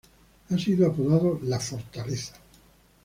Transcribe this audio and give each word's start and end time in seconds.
Ha 0.49 0.57
sido 0.57 0.87
apodado 0.87 1.39
la 1.43 1.59
"Fortaleza". 1.59 2.33